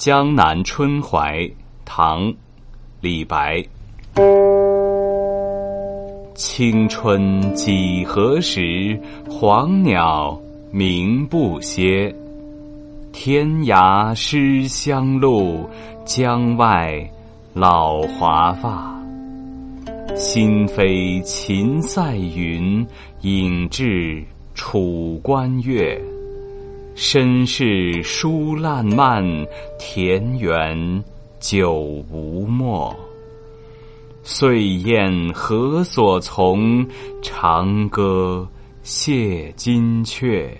[0.00, 1.46] 江南春怀，
[1.84, 2.32] 唐，
[3.02, 3.62] 李白。
[6.34, 8.98] 青春几何时？
[9.28, 10.40] 黄鸟
[10.72, 12.10] 鸣不歇。
[13.12, 15.68] 天涯失乡路，
[16.06, 17.06] 江外
[17.52, 18.98] 老华发。
[20.16, 22.86] 心飞秦塞云，
[23.20, 24.24] 影至
[24.54, 26.00] 楚关月。
[26.94, 29.24] 身世疏烂漫，
[29.78, 31.04] 田园
[31.38, 31.72] 久
[32.10, 32.94] 无没。
[34.22, 36.86] 岁晏何所从？
[37.22, 38.46] 长歌
[38.82, 40.56] 谢金雀。